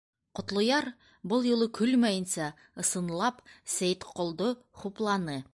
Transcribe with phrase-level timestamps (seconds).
[0.37, 0.87] Ҡотлояр
[1.33, 2.49] был юлы көлмәйенсә,
[2.85, 5.43] ысынлап Сәйетҡолдо хупланы: